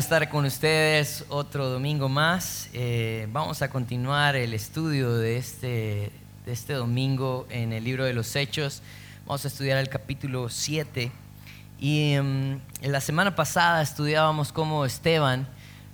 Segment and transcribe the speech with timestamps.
[0.00, 2.70] estar con ustedes otro domingo más.
[2.72, 6.10] Eh, vamos a continuar el estudio de este,
[6.46, 8.80] de este domingo en el libro de los Hechos.
[9.26, 11.12] Vamos a estudiar el capítulo 7.
[11.78, 15.46] Y en la semana pasada estudiábamos cómo Esteban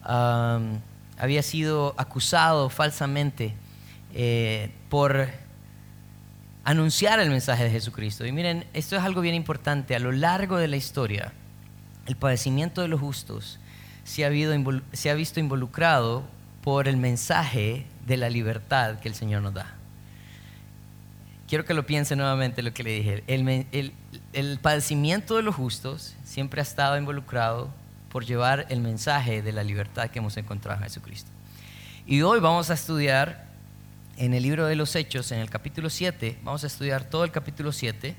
[0.04, 3.54] había sido acusado falsamente
[4.14, 5.26] eh, por
[6.62, 8.24] anunciar el mensaje de Jesucristo.
[8.24, 9.96] Y miren, esto es algo bien importante.
[9.96, 11.32] A lo largo de la historia,
[12.06, 13.58] el padecimiento de los justos
[14.06, 16.24] se ha, visto involucrado
[16.62, 19.74] por el mensaje de la libertad que el Señor nos da.
[21.48, 23.24] Quiero que lo piense nuevamente lo que le dije.
[23.26, 23.92] El,
[24.32, 27.68] el padecimiento de los justos siempre ha estado involucrado
[28.08, 31.30] por llevar el mensaje de la libertad que hemos encontrado en Jesucristo.
[32.06, 33.46] Y hoy vamos a estudiar
[34.16, 37.30] en el libro de los Hechos, en el capítulo 7, vamos a estudiar todo el
[37.30, 38.16] capítulo 7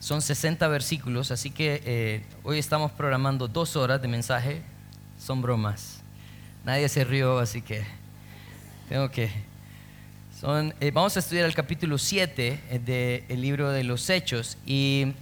[0.00, 4.62] son 60 versículos, así que eh, hoy estamos programando dos horas de mensaje.
[5.20, 6.00] Son bromas.
[6.64, 7.84] Nadie se rió, así que
[8.88, 9.30] tengo que...
[10.40, 15.12] Son, eh, vamos a estudiar el capítulo 7 eh, del libro de los Hechos y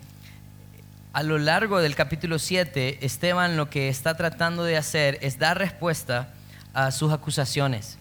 [1.12, 5.58] a lo largo del capítulo 7, Esteban lo que está tratando de hacer es dar
[5.58, 6.33] respuesta
[6.74, 7.98] a sus acusaciones.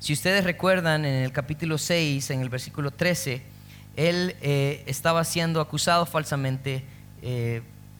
[0.00, 3.42] Si ustedes recuerdan en el capítulo 6, en el versículo 13,
[3.94, 6.82] él eh, estaba siendo acusado falsamente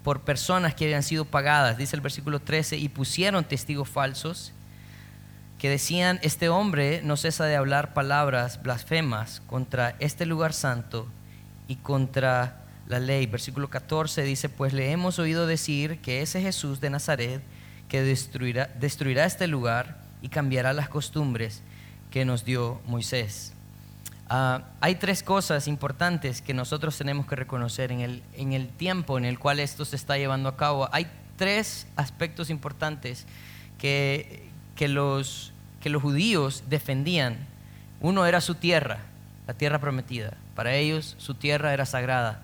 [0.03, 4.53] por personas que habían sido pagadas, dice el versículo 13, y pusieron testigos falsos
[5.59, 11.09] que decían, este hombre no cesa de hablar palabras blasfemas contra este lugar santo
[11.67, 13.27] y contra la ley.
[13.27, 17.43] Versículo 14 dice, pues le hemos oído decir que ese Jesús de Nazaret
[17.89, 21.63] que destruirá, destruirá este lugar y cambiará las costumbres
[22.11, 23.53] que nos dio Moisés.
[24.31, 29.39] Ah, hay tres cosas importantes que nosotros tenemos que reconocer en el, tiempo en el
[29.39, 30.89] cual esto se está llevando a cabo.
[30.93, 33.27] Hay tres aspectos importantes
[33.79, 35.53] que los
[36.03, 37.39] judíos defendían.
[38.01, 38.99] Uno era su tierra,
[39.47, 40.37] la tierra prometida.
[40.55, 42.43] Para ellos su tierra era sagrada.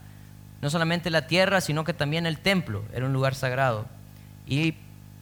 [0.62, 3.86] No solamente la tierra, sino que también el templo era un lugar sagrado.
[4.46, 4.74] Y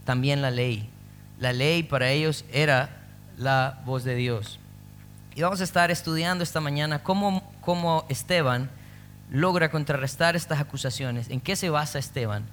[0.05, 0.89] también la ley.
[1.41, 2.91] La ley para ellos era
[3.37, 4.61] la voz de Dios.
[5.35, 8.71] Y vamos a estar estudiando esta mañana cómo, cómo Esteban
[9.31, 12.45] logra contrarrestar estas acusaciones, en qué se basa Esteban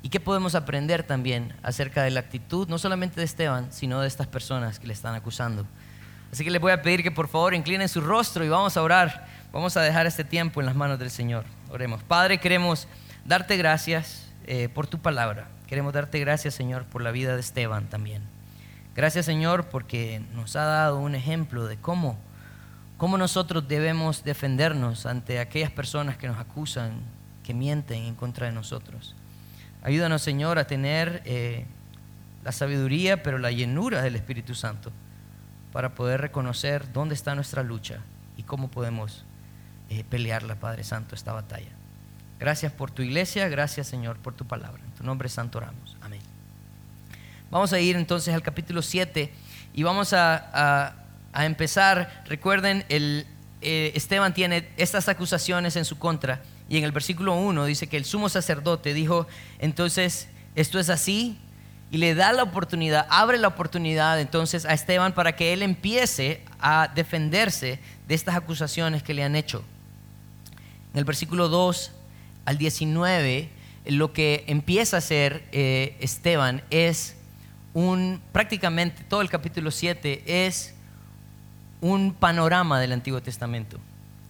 [0.00, 4.08] y qué podemos aprender también acerca de la actitud, no solamente de Esteban, sino de
[4.08, 5.66] estas personas que le están acusando.
[6.32, 8.82] Así que les voy a pedir que por favor inclinen su rostro y vamos a
[8.82, 9.26] orar.
[9.52, 11.44] Vamos a dejar este tiempo en las manos del Señor.
[11.70, 12.02] Oremos.
[12.02, 12.88] Padre, queremos
[13.24, 15.48] darte gracias eh, por tu palabra.
[15.66, 18.33] Queremos darte gracias, Señor, por la vida de Esteban también.
[18.94, 22.16] Gracias Señor porque nos ha dado un ejemplo de cómo,
[22.96, 27.00] cómo nosotros debemos defendernos ante aquellas personas que nos acusan,
[27.42, 29.16] que mienten en contra de nosotros.
[29.82, 31.66] Ayúdanos Señor a tener eh,
[32.44, 34.92] la sabiduría, pero la llenura del Espíritu Santo
[35.72, 37.98] para poder reconocer dónde está nuestra lucha
[38.36, 39.24] y cómo podemos
[39.90, 41.70] eh, pelearla, Padre Santo, esta batalla.
[42.38, 44.82] Gracias por tu iglesia, gracias Señor por tu palabra.
[44.84, 45.96] En tu nombre santo oramos.
[46.00, 46.33] Amén.
[47.54, 49.32] Vamos a ir entonces al capítulo 7
[49.74, 50.96] y vamos a,
[51.36, 52.24] empezar.
[52.26, 57.86] Recuerden, eh, Esteban tiene estas acusaciones en su contra y en el versículo 1 dice
[57.86, 59.28] que el sumo sacerdote dijo,
[59.60, 60.26] entonces,
[60.56, 61.38] esto es así
[61.92, 66.42] y le da la oportunidad, abre la oportunidad entonces a Esteban para que él empiece
[66.58, 67.78] a defenderse
[68.08, 69.62] de estas acusaciones que le han hecho.
[70.92, 71.92] En el versículo 2
[72.46, 73.48] al 19,
[73.86, 77.14] lo que empieza a hacer eh, Esteban es
[77.74, 80.74] un, prácticamente todo el capítulo 7 es
[81.80, 83.78] un panorama del Antiguo Testamento.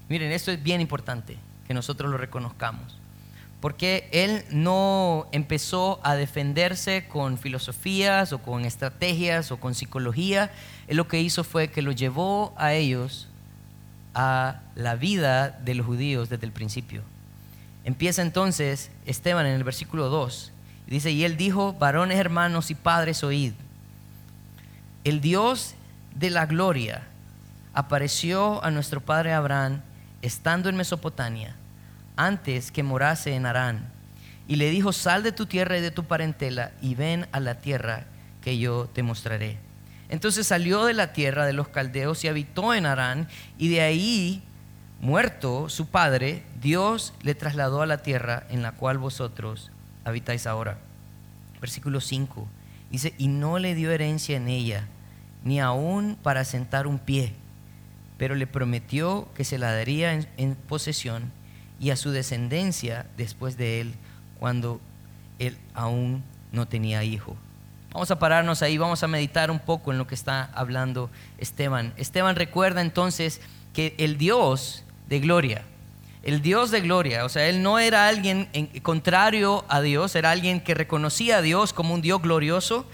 [0.09, 1.37] Miren, esto es bien importante,
[1.69, 2.99] que nosotros lo reconozcamos.
[3.61, 10.51] Porque él no empezó a defenderse con filosofías o con estrategias o con psicología.
[10.89, 13.29] Él lo que hizo fue que lo llevó a ellos
[14.15, 17.03] a la vida de los judíos desde el principio.
[17.85, 20.54] Empieza entonces Esteban en el versículo 2
[20.87, 23.53] Dice, y él dijo, varones hermanos y padres, oíd.
[25.05, 25.75] El Dios
[26.15, 27.03] de la gloria
[27.73, 29.81] apareció a nuestro padre Abraham
[30.23, 31.57] estando en Mesopotamia,
[32.17, 33.91] antes que morase en Harán,
[34.47, 37.57] y le dijo, sal de tu tierra y de tu parentela y ven a la
[37.57, 38.05] tierra
[38.43, 39.59] que yo te mostraré.
[40.11, 43.29] Entonces salió de la tierra de los caldeos y habitó en Harán,
[43.59, 44.43] y de ahí,
[45.01, 49.71] muerto su padre, Dios le trasladó a la tierra en la cual vosotros
[50.05, 50.79] habitáis ahora.
[51.61, 52.47] Versículo 5
[52.91, 54.87] dice, y no le dio herencia en ella,
[55.43, 57.33] ni aún para sentar un pie,
[58.19, 61.33] pero le prometió que se la daría en, posesión
[61.81, 63.95] y a su descendencia después de él,
[64.39, 64.81] cuando
[65.39, 66.23] él aún
[66.53, 67.37] no tenía hijo.
[67.93, 71.93] Vamos a pararnos ahí, vamos a meditar un poco en lo que está hablando Esteban.
[71.97, 73.41] Esteban recuerda entonces
[73.73, 75.65] que el Dios de gloria,
[76.25, 78.49] el Dios de gloria, o sea, él no era alguien
[78.83, 82.87] contrario a Dios, era alguien que reconocía a Dios como un Dios glorioso.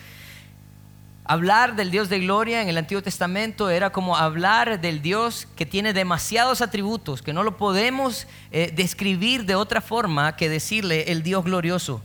[1.24, 5.64] Hablar del Dios de gloria en el Antiguo Testamento era como hablar del Dios que
[5.64, 11.22] tiene demasiados atributos, que no lo podemos eh, describir de otra forma que decirle el
[11.22, 12.02] Dios glorioso.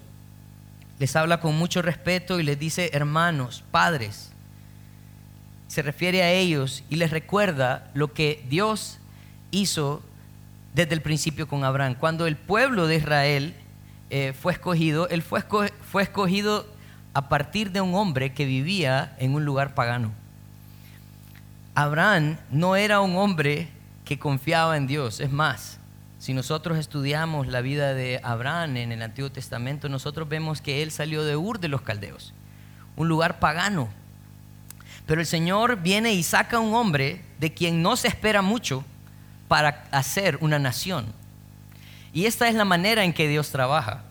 [0.99, 4.31] Les habla con mucho respeto y les dice hermanos, padres.
[5.69, 8.99] Se refiere a ellos y les recuerda lo que Dios
[9.49, 10.03] hizo
[10.75, 11.95] desde el principio con Abraham.
[11.97, 13.55] Cuando el pueblo de Israel
[14.09, 15.41] eh, fue escogido, él fue,
[15.89, 16.67] fue escogido
[17.13, 20.11] a partir de un hombre que vivía en un lugar pagano.
[21.75, 23.69] Abraham no era un hombre
[24.03, 25.79] que confiaba en Dios, es más,
[26.19, 30.91] si nosotros estudiamos la vida de Abraham en el Antiguo Testamento, nosotros vemos que él
[30.91, 32.33] salió de Ur de los Caldeos,
[32.97, 33.89] un lugar pagano.
[35.05, 38.83] Pero el Señor viene y saca a un hombre de quien no se espera mucho
[39.47, 41.05] para hacer una nación.
[42.13, 44.03] Y esta es la manera en que Dios trabaja.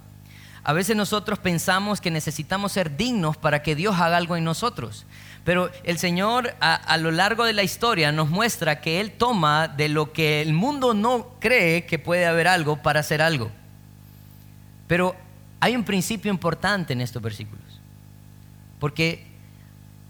[0.62, 5.04] A veces nosotros pensamos que necesitamos ser dignos para que Dios haga algo en nosotros.
[5.44, 9.90] Pero el Señor a, lo largo de la historia nos muestra que Él toma de
[9.90, 13.50] lo que el mundo no cree que puede haber algo para hacer algo.
[14.86, 15.14] Pero
[15.60, 17.80] hay un principio importante en estos versículos.
[18.80, 19.33] Porque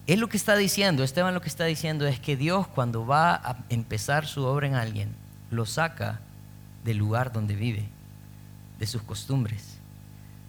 [0.06, 3.34] Él lo que está diciendo, Esteban lo que está diciendo es que Dios cuando va
[3.34, 5.14] a empezar su obra en alguien,
[5.50, 6.20] lo saca
[6.84, 7.88] del lugar donde vive,
[8.78, 9.78] de sus costumbres,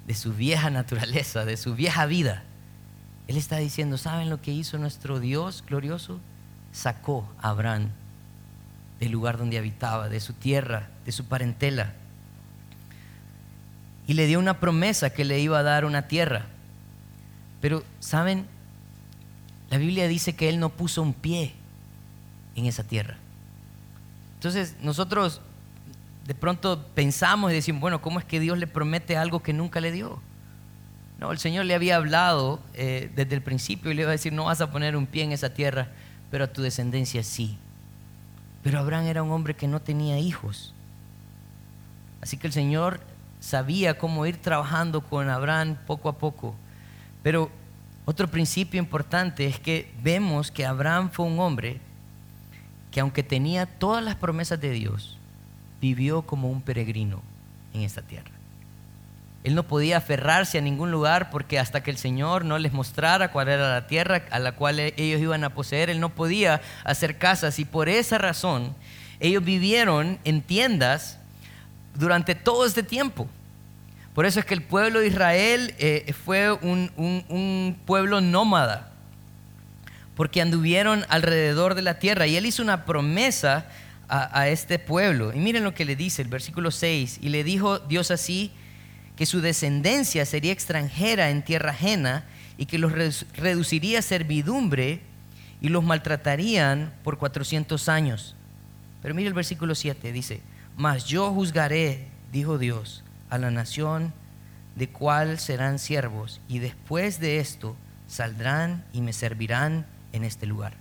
[0.08, 2.44] de su vieja naturaleza, de su vieja vida
[3.28, 6.20] él está diciendo, ¿saben lo que hizo nuestro Dios glorioso?
[6.72, 7.90] Sacó a Abraham
[9.00, 11.94] del lugar donde habitaba, de su tierra, de su parentela.
[14.08, 16.46] Y le dio una promesa que le iba a dar una tierra.
[17.62, 18.46] Pero, ¿saben?
[19.70, 21.54] La Biblia dice que él no puso un pie
[22.56, 23.18] en esa tierra.
[24.36, 25.42] Entonces, nosotros
[26.26, 29.80] de pronto pensamos y decimos, bueno, ¿cómo es que Dios le promete algo que nunca
[29.80, 30.20] le dio?
[31.20, 34.34] No, el Señor le había hablado eh, desde el principio y le iba a decir,
[34.34, 35.88] no vas a poner un pie en esa tierra,
[36.30, 37.58] pero a tu descendencia sí.
[38.64, 40.74] Pero Abraham era un hombre que no tenía hijos.
[42.22, 43.00] Así que el Señor
[43.40, 46.56] sabía cómo ir trabajando con Abraham poco a poco.
[47.22, 47.52] Pero
[48.06, 51.80] otro principio importante es que vemos que Abraham fue un hombre
[52.92, 55.18] que aunque tenía todas las promesas de Dios,
[55.82, 57.22] vivió como un peregrino
[57.74, 58.32] en esta tierra.
[59.44, 63.32] Él no podía aferrarse a ningún lugar porque hasta que el Señor no les mostrara
[63.32, 67.18] cuál era la tierra a la cual ellos iban a poseer, Él no podía hacer
[67.18, 67.60] casas.
[67.60, 68.76] Y por esa razón,
[69.20, 71.20] ellos vivieron en tiendas
[71.94, 73.28] durante todo este tiempo.
[74.16, 78.94] Por eso es que el pueblo de Israel eh, fue un, pueblo nómada,
[80.16, 82.26] porque anduvieron alrededor de la tierra.
[82.26, 83.68] Y Él hizo una promesa
[84.08, 85.34] a, a este pueblo.
[85.34, 87.20] Y miren lo que le dice el versículo 6.
[87.22, 88.52] Y le dijo Dios así,
[89.18, 92.24] que su descendencia sería extranjera en tierra ajena
[92.58, 92.94] y que los
[93.36, 95.02] reduciría a servidumbre
[95.60, 98.36] y los maltratarían por 400 años.
[99.02, 100.42] Pero mire el versículo 7, dice,
[100.78, 103.05] mas yo juzgaré, dijo Dios,
[103.36, 104.14] a la nación
[104.76, 107.76] de cuál serán siervos, y después de esto
[108.08, 110.74] saldrán y me servirán en este lugar.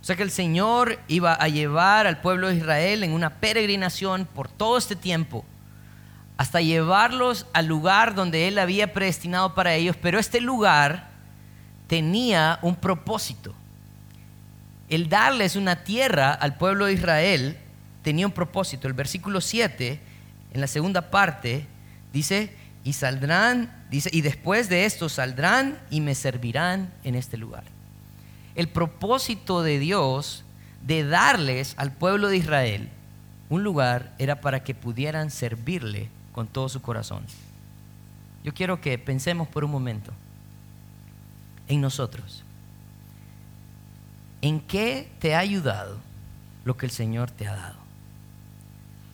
[0.00, 4.24] O sea que el Señor iba a llevar al pueblo de Israel en una peregrinación
[4.24, 5.44] por todo este tiempo
[6.36, 11.08] hasta llevarlos al lugar donde Él había predestinado para ellos, pero este lugar
[11.86, 13.54] tenía un propósito.
[14.88, 17.56] El darles una tierra al pueblo de Israel
[18.02, 18.86] tenía un propósito.
[18.86, 19.98] El versículo 7,
[20.56, 21.66] en la segunda parte,
[22.14, 22.50] dice,
[22.82, 27.64] y saldrán, dice, y después de esto saldrán y me servirán en este lugar.
[28.54, 30.46] El propósito de Dios
[30.80, 32.88] de darles al pueblo de Israel
[33.50, 37.26] un lugar era para que pudieran servirle con todo su corazón.
[38.42, 40.10] Yo quiero que pensemos por un momento
[41.68, 42.44] en nosotros.
[44.40, 45.98] ¿En qué te ha ayudado
[46.64, 47.85] lo que el Señor te ha dado?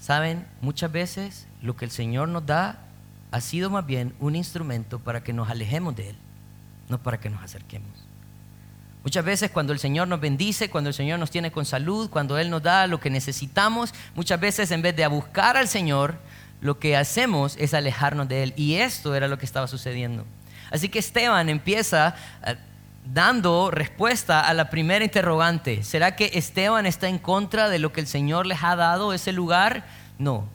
[0.03, 2.81] Saben, muchas veces lo que el Señor nos da
[3.31, 6.17] ha sido más bien un instrumento para que nos alejemos de Él,
[6.89, 7.89] no para que nos acerquemos.
[9.05, 12.37] Muchas veces cuando el Señor nos bendice, cuando el Señor nos tiene con salud, cuando
[12.37, 16.17] Él nos da lo que necesitamos, muchas veces en vez de buscar al Señor,
[16.61, 18.55] lo que hacemos es alejarnos de Él.
[18.57, 20.27] Y esto era lo que estaba sucediendo.
[20.73, 22.17] Así que Esteban empieza
[23.05, 25.83] dando respuesta a la primera interrogante.
[25.83, 29.33] ¿Será que Esteban está en contra de lo que el Señor les ha dado ese
[29.33, 29.85] lugar?
[30.19, 30.47] No.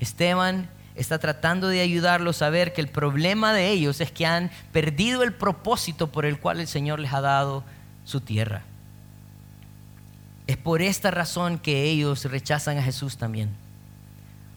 [0.00, 4.50] Esteban está tratando de ayudarlos a ver que el problema de ellos es que han
[4.72, 7.64] perdido el propósito por el cual el Señor les ha dado
[8.04, 8.62] su tierra.
[10.46, 13.50] Es por esta razón que ellos rechazan a Jesús también.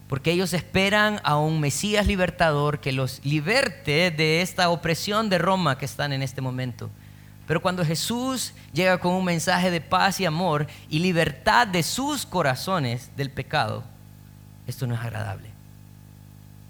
[0.06, 5.76] Porque ellos esperan a un Mesías libertador que los liberte de esta opresión de Roma
[5.78, 6.90] que están en este momento.
[7.48, 12.26] Pero cuando Jesús llega con un mensaje de paz y amor y libertad de sus
[12.26, 13.84] corazones del pecado,
[14.66, 15.48] esto no es agradable.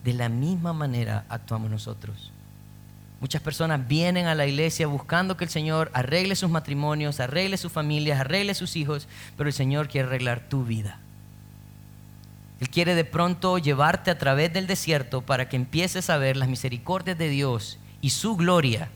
[0.05, 2.31] De la misma manera actuamos nosotros.
[3.21, 7.73] Muchas personas vienen a la iglesia buscando que el Señor arregle sus matrimonios, arregle sus
[7.73, 11.01] familias, arregle sus hijos, pero el Señor quiere arreglar tu vida.
[12.61, 16.49] Él quiere de pronto llevarte a través del desierto para que empieces a ver las
[16.49, 18.91] misericordias de Dios y su gloria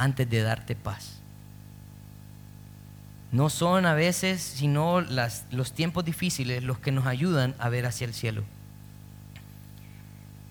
[0.00, 1.20] antes de darte paz.
[3.32, 8.06] No son a veces, sino los tiempos difíciles los que nos ayudan a ver hacia
[8.06, 8.42] el cielo.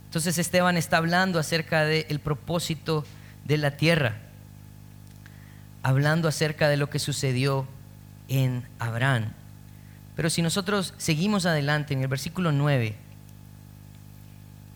[0.06, 3.06] Entonces Esteban está hablando acerca del propósito
[3.44, 4.18] de la tierra,
[5.82, 7.68] hablando acerca de lo que sucedió
[8.28, 9.34] en Abraham.
[10.16, 12.96] Pero si nosotros seguimos adelante en el versículo 9,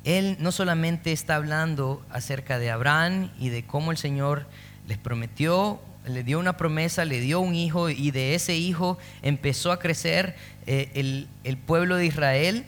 [0.04, 4.46] él no solamente está hablando acerca de Abraham y de cómo el Señor
[4.88, 9.72] les prometió, le dio una promesa, le dio un hijo y de ese hijo empezó
[9.72, 12.66] a crecer eh, el, el pueblo de Israel,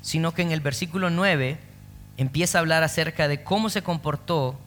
[0.00, 1.58] sino que en el versículo 9
[2.16, 4.58] empieza a hablar acerca de cómo se comportó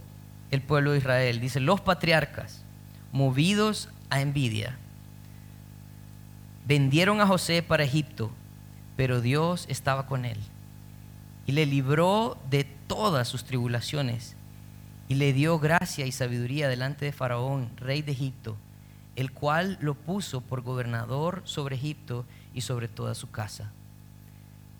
[0.51, 1.41] el pueblo de Israel.
[1.41, 2.63] Dice, los patriarcas,
[3.11, 4.77] movidos a envidia,
[6.65, 8.31] vendieron a José para Egipto,
[8.95, 10.37] pero Dios estaba con él
[11.45, 14.35] y le libró de todas sus tribulaciones
[15.07, 18.57] y le dio gracia y sabiduría delante de Faraón, rey de Egipto,
[19.15, 23.71] el cual lo puso por gobernador sobre Egipto y sobre toda su casa.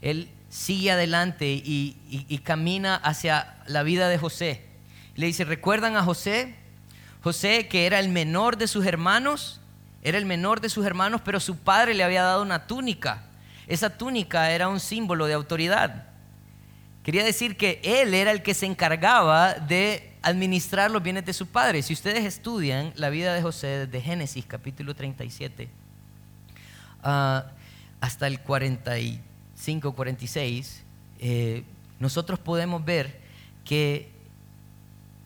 [0.02, 4.66] Él sigue adelante y, camina hacia la vida de José.
[5.16, 6.56] Le dice, ¿recuerdan a José?
[7.24, 9.62] José que era el menor de sus hermanos,
[10.04, 13.24] era el menor de sus hermanos, pero su padre le había dado una túnica.
[13.68, 16.15] Esa túnica era un símbolo de autoridad.
[17.06, 21.46] Quería decir que él era el que se encargaba de administrar los bienes de su
[21.46, 21.84] padre.
[21.84, 25.70] Si ustedes estudian la vida de José desde Génesis capítulo 37
[27.04, 27.46] ah,
[28.02, 30.84] hasta el 45, 46,
[31.20, 31.64] eh,
[32.00, 33.20] nosotros podemos ver
[33.64, 34.10] que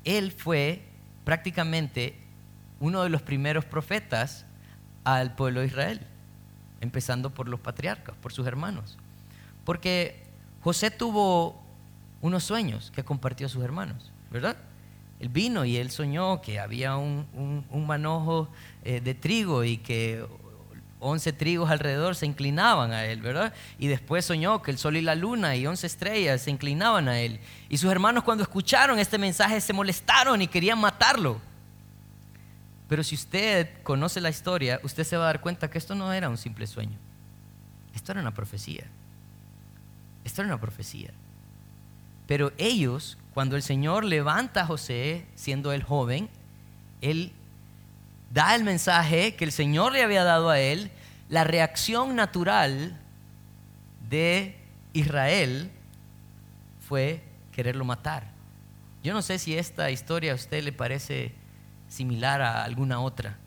[0.04, 0.82] él fue
[1.24, 2.20] prácticamente
[2.82, 4.46] uno de los primeros profetas
[5.06, 6.02] al pueblo de Israel,
[6.82, 8.98] empezando por los patriarcas, por sus hermanos.
[9.64, 10.26] Porque
[10.60, 11.69] José tuvo
[12.22, 14.58] unos sueños que compartió a sus hermanos, ¿verdad?
[15.20, 18.50] él vino y él soñó que había un, manojo
[18.84, 20.26] eh, de trigo y que
[21.02, 23.54] once trigos alrededor se inclinaban a él, ¿verdad?
[23.78, 27.20] Y después soñó que el sol y la luna y once estrellas se inclinaban a
[27.20, 27.40] él.
[27.68, 31.40] Y sus hermanos cuando escucharon este mensaje se molestaron y querían matarlo.
[32.88, 36.12] Pero si usted conoce la historia, usted se va a dar cuenta que esto no
[36.12, 36.98] era un simple sueño.
[37.94, 38.86] Esto era una profecía.
[40.24, 41.12] Esto era una profecía.
[42.30, 46.30] Pero ellos cuando el Señor levanta a José, siendo él joven,
[47.02, 47.32] él
[48.32, 50.92] da el mensaje que el Señor le había dado a él,
[51.28, 52.96] la reacción natural
[54.12, 54.56] de
[54.94, 55.72] Israel
[56.88, 58.30] fue quererlo matar.
[59.04, 61.34] Yo no sé si esta historia a usted le parece
[61.88, 63.40] similar a alguna otra,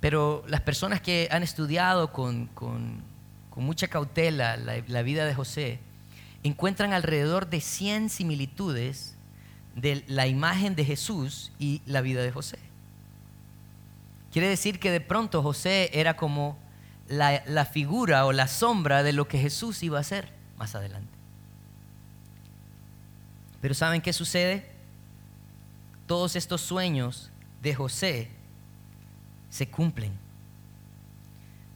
[0.00, 2.50] pero las personas que han estudiado con,
[3.56, 5.80] mucha cautela la vida de José,
[6.42, 9.16] encuentran alrededor de 100 similitudes
[9.74, 12.58] de la imagen de Jesús y la vida de José.
[14.32, 16.56] Quiere decir que de pronto José era como
[17.08, 21.10] la, figura o la sombra de lo que Jesús iba a hacer más adelante.
[23.60, 24.70] Pero ¿saben qué sucede?
[26.06, 27.30] Todos estos sueños
[27.60, 28.30] de José
[29.50, 30.12] se cumplen.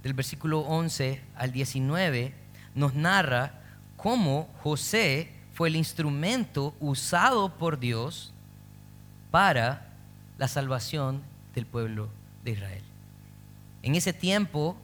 [0.02, 2.34] Del versículo 11 al 19
[2.74, 3.63] nos narra
[4.04, 8.34] cómo José fue el instrumento usado por Dios
[9.30, 9.94] para
[10.36, 11.22] la salvación
[11.54, 12.10] del pueblo
[12.44, 12.82] de Israel.
[13.82, 14.76] En ese tiempo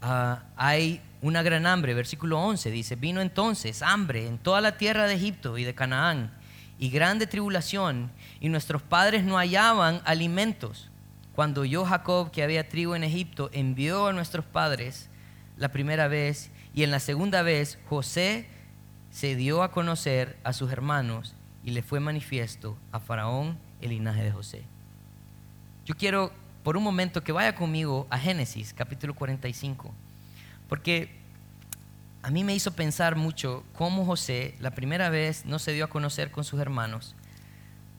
[0.00, 5.08] ah, hay una gran hambre, versículo 11 dice, vino entonces hambre en toda la tierra
[5.08, 6.30] de Egipto y de Canaán
[6.78, 10.88] y grande tribulación y nuestros padres no hallaban alimentos.
[11.34, 15.10] Cuando yo Jacob, que había trigo en Egipto, envió a nuestros padres
[15.56, 18.46] la primera vez y en la segunda vez José
[19.10, 24.22] se dio a conocer a sus hermanos y le fue manifiesto a Faraón el linaje
[24.22, 24.64] de José.
[25.84, 29.92] Yo quiero por un momento que vaya conmigo a Génesis capítulo 45,
[30.68, 31.10] porque
[32.22, 35.90] a mí me hizo pensar mucho cómo José la primera vez no se dio a
[35.90, 37.14] conocer con sus hermanos,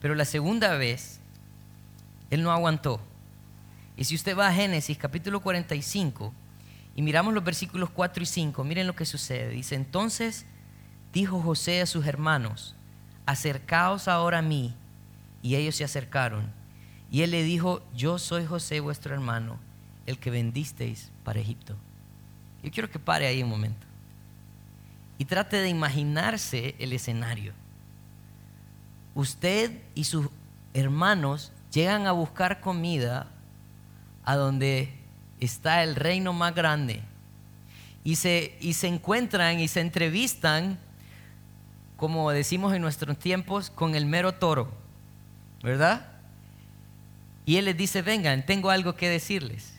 [0.00, 1.20] pero la segunda vez
[2.30, 3.00] él no aguantó.
[3.96, 6.32] Y si usted va a Génesis capítulo 45
[6.96, 9.48] y miramos los versículos 4 y 5, miren lo que sucede.
[9.50, 10.46] Dice, entonces
[11.12, 12.74] dijo José a sus hermanos,
[13.26, 14.74] acercaos ahora a mí.
[15.42, 16.50] Y ellos se acercaron.
[17.10, 19.58] Y él le dijo, yo soy José vuestro hermano,
[20.06, 21.76] el que vendisteis para Egipto.
[22.62, 23.86] Yo quiero que pare ahí un momento
[25.18, 27.52] y trate de imaginarse el escenario.
[29.14, 30.28] Usted y sus
[30.72, 33.28] hermanos llegan a buscar comida
[34.24, 35.03] a donde
[35.40, 37.02] está el reino más grande
[38.02, 40.78] y se, y se encuentran y se entrevistan,
[41.96, 44.72] como decimos en nuestros tiempos, con el mero toro,
[45.62, 46.06] ¿verdad?
[47.46, 49.74] Y él les dice, vengan, tengo algo que decirles.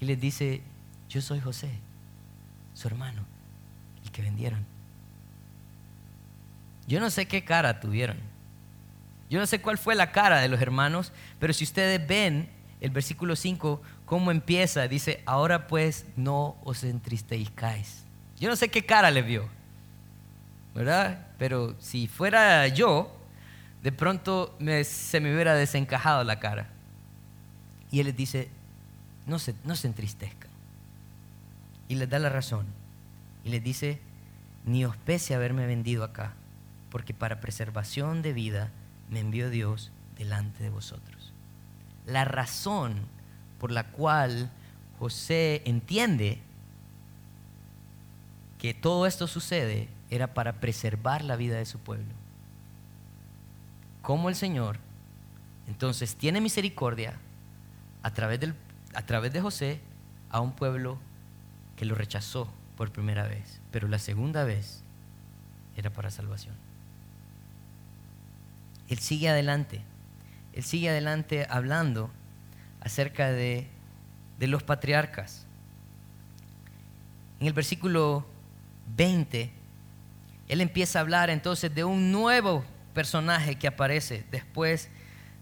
[0.00, 0.62] Y les dice,
[1.08, 1.70] yo soy José,
[2.74, 3.30] su hermano
[4.10, 4.64] que vendieron.
[6.86, 8.18] Yo no sé qué cara tuvieron.
[9.28, 12.48] Yo no sé cuál fue la cara de los hermanos, pero si ustedes ven
[12.80, 18.02] el versículo 5, cómo empieza, dice, ahora pues no os entristezcáis.
[18.40, 19.48] Yo no sé qué cara le vio,
[20.74, 21.28] ¿verdad?
[21.38, 23.16] Pero si fuera yo,
[23.84, 26.66] de pronto se me hubiera desencajado la cara.
[27.92, 28.48] Y él les dice,
[29.26, 30.50] no se, no se entristezcan.
[31.86, 32.66] Y les da la razón.
[33.44, 34.00] Y les dice,
[34.64, 36.32] ni os pese haberme vendido acá,
[36.90, 38.72] porque para preservación de vida
[39.08, 41.32] me envió Dios delante de vosotros.
[42.06, 43.06] La razón
[43.60, 44.50] por la cual
[44.98, 46.40] José entiende
[48.58, 52.12] que todo esto sucede era para preservar la vida de su pueblo.
[54.02, 54.78] Como el Señor
[55.68, 57.14] entonces tiene misericordia
[58.02, 58.54] a través, del,
[58.94, 59.80] a través de José
[60.30, 60.98] a un pueblo
[61.76, 64.82] que lo rechazó por primera vez, pero la segunda vez
[65.76, 66.54] era para salvación.
[68.88, 69.82] Él sigue adelante,
[70.54, 72.10] él sigue adelante hablando
[72.80, 73.66] acerca de,
[74.38, 75.46] de los patriarcas.
[77.40, 78.26] En el versículo
[78.96, 79.50] 20,
[80.48, 84.88] él empieza a hablar entonces de un nuevo personaje que aparece después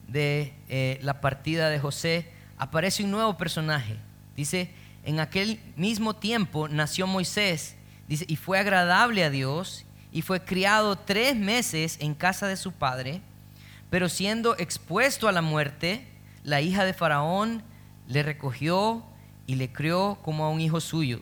[0.07, 2.31] de eh, la partida de José.
[2.57, 3.96] Aparece un nuevo personaje.
[4.37, 4.70] Dice,
[5.05, 10.96] en aquel mismo tiempo nació Moisés, dice, y fue agradable a Dios, y fue criado
[10.96, 13.20] tres meses en casa de su padre,
[13.90, 16.07] pero siendo expuesto a la muerte,
[16.48, 17.62] la hija de Faraón
[18.06, 19.04] le recogió
[19.46, 21.20] y le crió como a un hijo suyo.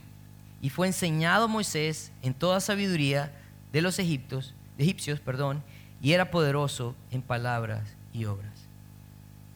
[0.63, 3.33] Y fue enseñado Moisés en toda sabiduría
[3.73, 5.65] de los egipcios, egipcios, perdón,
[6.01, 8.53] y era poderoso en palabras y obras.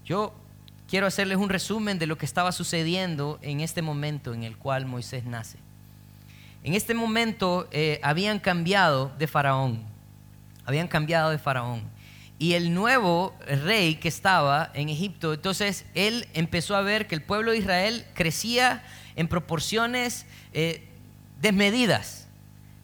[0.04, 0.35] Yo
[0.88, 4.87] quiero hacerles un resumen de lo que estaba sucediendo en este momento en el cual
[4.87, 5.59] Moisés nace.
[6.64, 9.85] En este momento eh, habían cambiado de faraón,
[10.66, 11.83] habían cambiado de faraón.
[12.40, 17.22] Y el nuevo rey que estaba en Egipto, entonces él empezó a ver que el
[17.22, 18.83] pueblo de Israel crecía
[19.14, 20.24] en proporciones
[20.55, 20.88] eh,
[21.42, 22.29] desmedidas.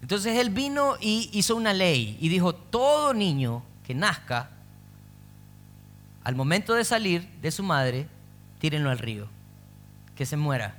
[0.02, 4.50] Entonces él vino y hizo una ley y dijo, todo niño que nazca
[6.22, 8.08] al momento de salir de su madre,
[8.58, 9.26] tírenlo al río,
[10.16, 10.76] que se muera.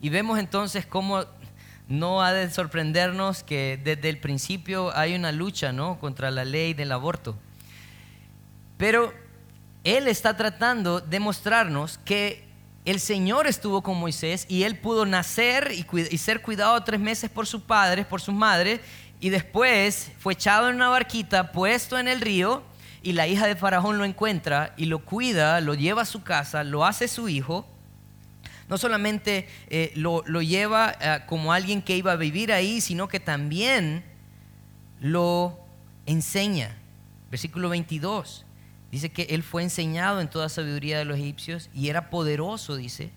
[0.00, 1.24] Y vemos entonces cómo
[1.88, 5.98] no ha de sorprendernos que desde el principio hay una lucha ¿no?
[5.98, 7.36] contra la ley del aborto.
[8.76, 9.12] Pero
[9.84, 12.52] Él está tratando de mostrarnos que
[12.84, 17.46] el Señor estuvo con Moisés y Él pudo nacer y, ser cuidado tres meses por
[17.46, 18.80] sus padres, por sus madres,
[19.20, 22.64] y después fue echado en una barquita, puesto en el río,
[23.04, 26.64] y la hija de Faraón lo encuentra y lo cuida, lo lleva a su casa,
[26.64, 27.66] lo hace su hijo.
[28.68, 33.20] No solamente eh, lo, lleva eh, como alguien que iba a vivir ahí, sino que
[33.20, 34.04] también
[35.00, 35.58] lo
[36.06, 36.76] enseña.
[37.30, 38.44] Versículo 22.
[38.92, 43.10] Dice que él fue enseñado en toda sabiduría de los egipcios y era poderoso, dice,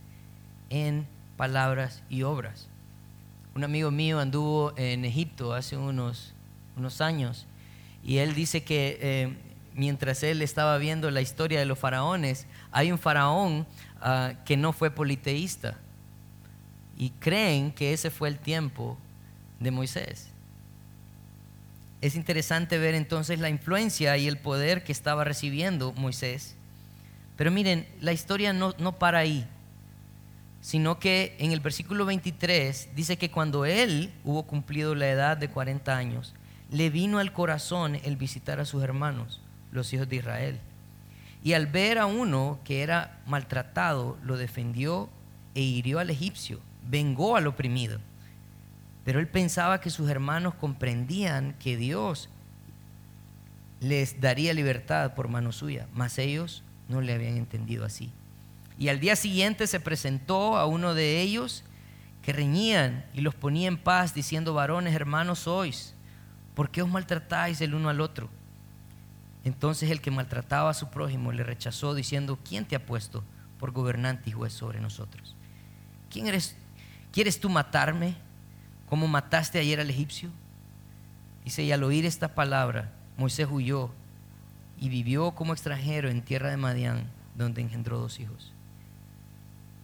[0.69, 1.05] en
[1.37, 2.69] palabras y obras.
[3.53, 6.33] Un amigo mío anduvo en Egipto hace unos,
[6.77, 7.45] unos años
[8.05, 9.37] y él dice que eh,
[9.73, 13.67] mientras él estaba viendo la historia de los faraones, hay un faraón
[13.99, 15.77] ah, que no fue politeísta.
[16.97, 18.97] Y creen que ese fue el tiempo
[19.59, 20.29] de Moisés.
[22.05, 26.55] Es interesante ver entonces la influencia y el poder que estaba recibiendo Moisés.
[27.35, 29.47] Pero miren, la historia no, no para ahí,
[30.61, 35.49] sino que en el versículo 23 dice que cuando él hubo cumplido la edad de
[35.49, 36.35] 40 años,
[36.69, 39.41] le vino al corazón el visitar a sus hermanos
[39.71, 40.59] los hijos de Israel.
[41.43, 45.09] Y al ver a uno que era maltratado, lo defendió
[45.55, 47.99] e hirió al egipcio, vengó al oprimido.
[49.05, 52.27] Pero él pensaba que sus hermanos comprendían que Dios
[53.79, 58.11] les daría libertad por mano suya, mas ellos no le habían entendido así.
[58.77, 61.63] Y al día siguiente se presentó a uno de ellos
[62.23, 65.93] que reñían y los ponía en paz, diciendo, varones, hermanos sois,
[66.55, 68.29] ¿por qué os maltratáis el uno al otro?
[69.43, 73.23] Entonces el que maltrataba a su prójimo le rechazó, diciendo, ¿quién te ha puesto
[73.59, 75.35] por gobernante y juez sobre nosotros?
[76.09, 76.57] ¿Quién eres?
[77.11, 78.15] ¿Quieres tú matarme
[78.87, 80.29] como mataste ayer al egipcio?
[81.43, 83.91] Dice, y al oír esta palabra, Moisés huyó
[84.79, 88.51] y vivió como extranjero en tierra de Madián, donde engendró dos hijos.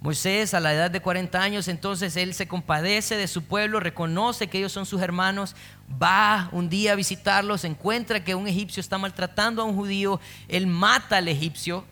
[0.02, 4.48] Moisés a la edad de 40 años, entonces él se compadece de su pueblo, reconoce
[4.48, 5.56] que ellos son sus hermanos,
[6.02, 10.66] va un día a visitarlos, encuentra que un egipcio está maltratando a un judío, él
[10.66, 11.86] mata al egipcio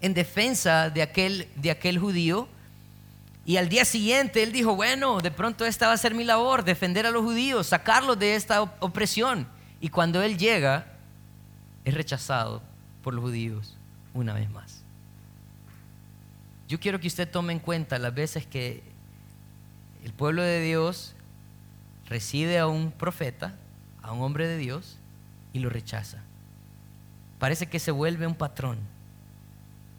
[0.00, 2.48] en defensa de aquel, de aquel judío.
[3.50, 6.62] Y al día siguiente él dijo, bueno, de pronto esta va a ser mi labor,
[6.62, 9.48] defender a los judíos, sacarlos de esta opresión.
[9.80, 10.86] Y cuando él llega,
[11.84, 12.62] es rechazado
[13.02, 13.76] por los judíos
[14.14, 14.84] una vez más.
[16.68, 18.84] Yo quiero que usted tome en cuenta las veces que
[20.04, 21.16] el pueblo de Dios
[22.06, 23.56] recibe a un profeta,
[24.00, 24.96] a un hombre de Dios,
[25.52, 26.22] y lo rechaza.
[27.40, 28.78] Parece que se vuelve un patrón.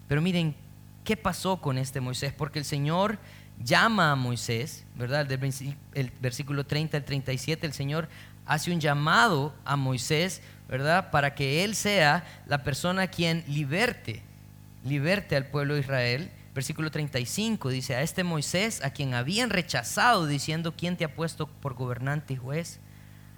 [0.08, 0.56] Pero miren,
[1.04, 2.32] ¿qué pasó con este Moisés?
[2.32, 3.20] Porque el Señor
[3.64, 5.30] llama a Moisés, ¿verdad?
[5.32, 8.10] El versículo 30 al 37, el Señor
[8.46, 11.12] hace un llamado a Moisés, ¿verdad?
[11.12, 14.24] Para que él sea la persona quien liberte,
[14.84, 16.32] liberte al pueblo de Israel.
[16.54, 21.48] Versículo 35 dice, a este Moisés, a quien habían rechazado, diciendo, ¿quién te ha puesto
[21.48, 22.80] por gobernante y juez?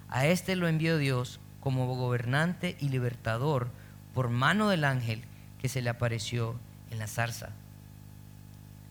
[0.08, 3.70] A este lo envió Dios como gobernante y libertador
[4.12, 5.24] por mano del ángel
[5.60, 6.58] que se le apareció
[6.90, 7.50] en la zarza.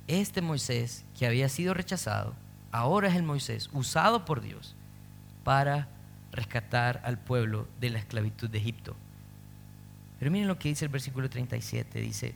[0.07, 2.33] Este Moisés, que había sido rechazado,
[2.71, 4.75] ahora es el Moisés usado por Dios
[5.43, 5.87] para
[6.31, 8.95] rescatar al pueblo de la esclavitud de Egipto.
[10.19, 12.35] Pero miren lo que dice el versículo 37, dice,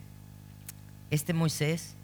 [1.09, 1.95] este Moisés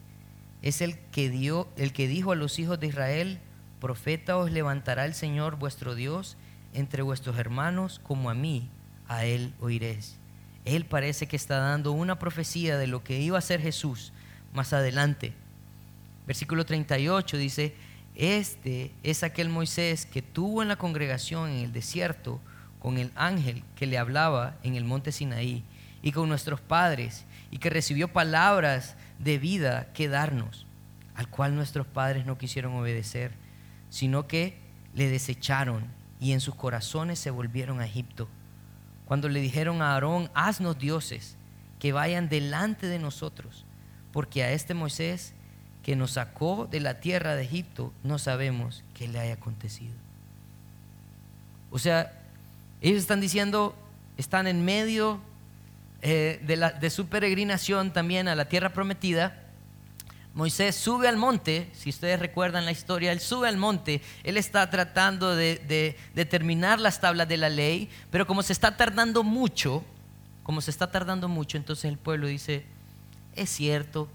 [0.62, 3.40] es el que dio, el que dijo a los hijos de Israel,
[3.80, 6.38] profeta os levantará el Señor vuestro Dios
[6.74, 8.70] entre vuestros hermanos como a mí,
[9.08, 10.18] a él oiréis.
[10.66, 14.14] Él parece que está dando una profecía de lo que iba a ser Jesús
[14.54, 15.34] más adelante.
[16.26, 17.76] Versículo 38 dice,
[18.16, 22.40] este es aquel Moisés que tuvo en la congregación en el desierto
[22.80, 25.64] con el ángel que le hablaba en el monte Sinaí
[26.02, 30.68] y con nuestros padres y que recibió palabras de vida que darnos,
[31.16, 33.32] al cual nuestros padres no quisieron obedecer,
[33.90, 34.58] sino que
[34.94, 35.86] le desecharon
[36.20, 38.28] y en sus corazones se volvieron a Egipto.
[39.06, 41.36] Cuando le dijeron a Aarón, haznos dioses
[41.80, 43.66] que vayan delante de nosotros,
[44.12, 45.34] porque a este Moisés
[45.84, 49.94] que nos sacó de la tierra de Egipto, no sabemos qué le haya acontecido.
[51.70, 52.14] O sea,
[52.82, 53.76] ellos están diciendo,
[54.18, 55.20] están en medio
[56.02, 59.40] eh, de, la, de su peregrinación también a la tierra prometida.
[60.34, 64.70] Moisés sube al monte, si ustedes recuerdan la historia, él sube al monte, él está
[64.70, 69.84] tratando de, de, terminar las tablas de la ley, pero como se está tardando mucho,
[70.42, 72.66] como se está tardando mucho, entonces el pueblo dice,
[73.36, 74.10] es cierto,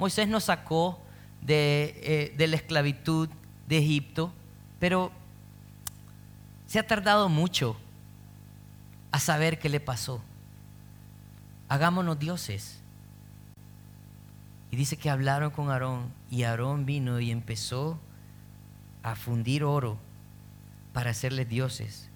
[0.00, 0.98] Moisés nos sacó
[1.46, 3.28] eh, de, la esclavitud
[3.68, 4.32] de Egipto,
[4.78, 5.12] pero
[6.66, 7.76] se ha tardado mucho
[9.12, 10.22] a saber qué le pasó.
[11.68, 12.80] Hagámonos dioses.
[14.70, 18.00] Y dice que hablaron con Aarón y Aarón vino y empezó
[19.02, 19.98] a fundir oro
[20.94, 22.08] para hacerles dioses.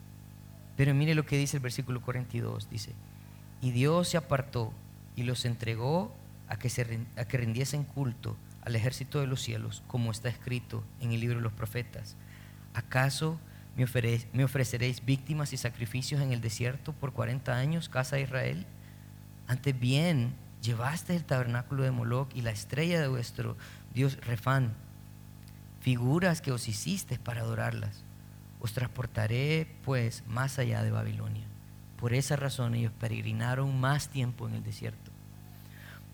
[0.75, 2.95] Pero mire lo que dice el versículo 42, dice,
[3.61, 4.73] y Dios se apartó
[5.17, 6.15] y los entregó
[6.49, 10.85] a que, se, a que rindiesen culto al ejército de los cielos, como está escrito
[11.01, 12.17] en el libro de los profetas.
[12.73, 13.39] ¿Acaso
[13.77, 13.87] me,
[14.33, 18.67] me ofreceréis víctimas y sacrificios en el desierto por 40 años, casa de Israel?
[19.47, 23.57] Antes bien, llevaste el tabernáculo de Moloch y la estrella de vuestro
[23.93, 24.73] Dios Refán,
[25.81, 28.03] figuras que os hiciste para adorarlas.
[28.61, 31.45] Os transportaré pues más allá de Babilonia.
[31.99, 35.14] Por esa razón ellos peregrinaron más tiempo en el desierto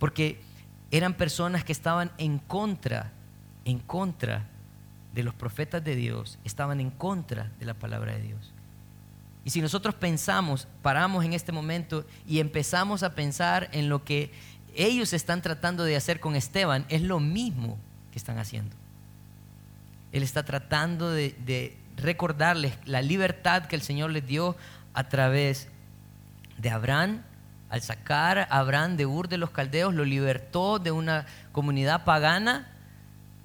[0.00, 0.40] porque
[0.90, 3.12] eran personas que estaban en contra,
[3.64, 4.48] en contra
[5.14, 8.52] de los profetas de Dios, estaban en contra de la palabra de Dios.
[9.44, 14.32] Y si nosotros pensamos, paramos en este momento y empezamos a pensar en lo que
[14.74, 17.78] ellos están tratando de hacer con Esteban, es lo mismo
[18.10, 18.74] que están haciendo.
[20.12, 24.56] Él está tratando de, de recordarles la libertad que el Señor les dio
[24.94, 25.68] a través
[26.58, 27.22] de Abraham
[27.70, 32.68] al sacar a Abraham de Ur de los Caldeos, lo libertó de una comunidad pagana,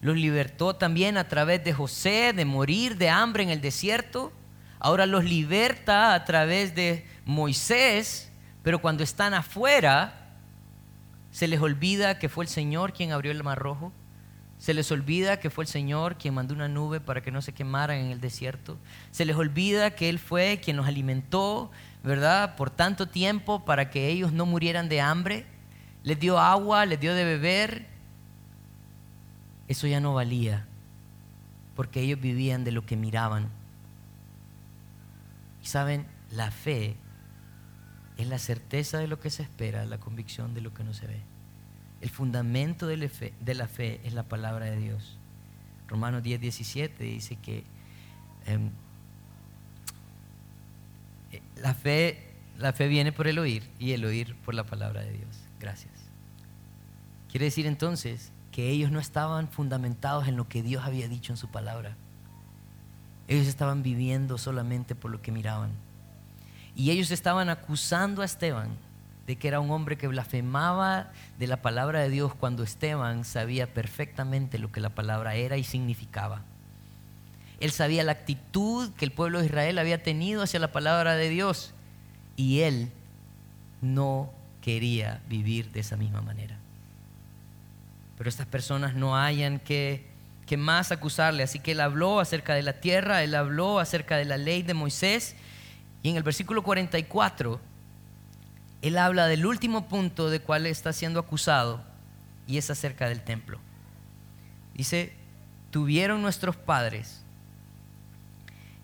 [0.02, 4.34] los libertó también a través de José, de morir de hambre en el desierto.
[4.80, 8.32] Ahora los liberta a través de Moisés,
[8.64, 10.26] pero cuando están afuera,
[11.32, 13.92] se les olvida que fue el Señor quien abrió el mar rojo.
[14.58, 17.54] Se les olvida que fue el Señor quien mandó una nube para que no se
[17.54, 18.78] quemaran en el desierto.
[19.12, 21.72] Se les olvida que Él fue quien los alimentó,
[22.06, 22.56] ¿verdad?
[22.56, 25.46] Por tanto tiempo para que ellos no murieran de hambre.
[26.04, 27.88] Les dio agua, les dio de beber.
[29.68, 30.68] Eso ya no valía,
[31.76, 33.50] porque ellos vivían de lo que miraban.
[35.64, 36.96] Y saben, la fe
[38.18, 41.08] es la certeza de lo que se espera, la convicción de lo que no se
[41.08, 41.22] ve.
[42.02, 45.18] El fundamento de la fe, es la palabra de Dios.
[45.88, 47.64] Romanos 10, 17 dice que
[48.46, 48.70] em,
[51.66, 52.20] la, fe,
[52.60, 55.36] la fe viene por el oír y el oír por la palabra de Dios.
[55.60, 55.92] Gracias.
[57.32, 61.38] Quiere decir entonces que ellos no estaban fundamentados en lo que Dios había dicho en
[61.38, 61.96] su palabra.
[63.28, 65.72] Ellos estaban viviendo solamente por lo que miraban.
[66.76, 68.70] Y ellos estaban acusando a Esteban
[69.26, 73.74] de que era un hombre que blasfemaba de la palabra de Dios cuando Esteban sabía
[73.74, 76.44] perfectamente lo que la palabra era y significaba.
[77.60, 81.30] Él sabía la actitud que el pueblo de Israel había tenido hacia la palabra de
[81.30, 81.74] Dios
[82.36, 82.92] y él
[83.82, 84.30] no
[84.62, 86.58] quería vivir de esa misma manera.
[88.18, 90.06] Pero estas personas no hayan que,
[90.46, 94.26] que más acusarle, así que él habló acerca de la tierra, él habló acerca de
[94.26, 95.36] la ley de Moisés
[96.04, 97.60] y en el versículo 44
[98.86, 101.84] él habla del último punto de cuál está siendo acusado
[102.46, 103.60] y es acerca del templo.
[104.76, 105.14] Dice,
[105.72, 107.25] tuvieron nuestros padres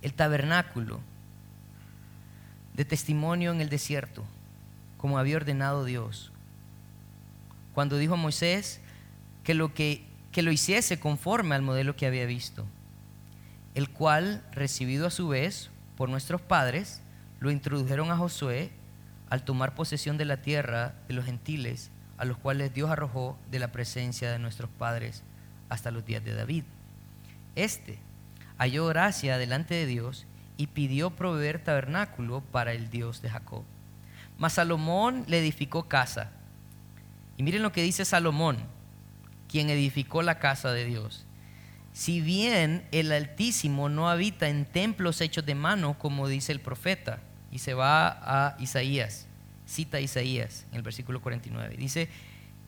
[0.02, 1.00] el tabernáculo
[2.74, 4.24] de testimonio en el desierto,
[4.98, 6.32] como había ordenado Dios.
[7.74, 8.82] Cuando dijo a Moisés
[9.44, 12.66] que lo, que, que lo hiciese conforme al modelo que había visto,
[13.76, 17.02] el cual, recibido a su vez por nuestros padres,
[17.40, 18.72] lo introdujeron a Josué
[19.30, 23.60] al tomar posesión de la tierra de los gentiles, a los cuales Dios arrojó de
[23.60, 25.24] la presencia de nuestros padres
[25.70, 26.66] hasta los días de David.
[27.56, 27.98] Este
[28.62, 33.64] halló gracia delante de Dios y pidió proveer tabernáculo para el Dios de Jacob.
[34.38, 36.30] Mas Salomón le edificó casa.
[37.38, 38.60] Y miren lo que dice Salomón,
[39.50, 41.26] quien edificó la casa de Dios.
[41.92, 47.20] Si bien el Altísimo no habita en templos hechos de mano, como dice el profeta,
[47.52, 49.26] y se va a Isaías,
[49.66, 51.78] cita Isaías en el versículo 49.
[51.78, 52.10] Dice,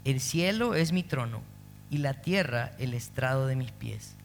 [0.05, 1.43] el cielo es mi trono
[1.91, 4.15] y la tierra el estrado de mis pies.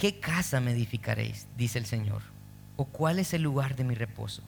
[0.00, 1.46] ¿Qué casa me edificaréis?
[1.58, 2.22] dice el Señor.
[2.78, 4.42] ¿O cuál es el lugar de mi reposo?